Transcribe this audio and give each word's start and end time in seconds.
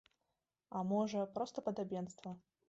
А 0.79 0.81
можа, 0.93 1.27
проста 1.35 1.65
падабенства. 1.69 2.35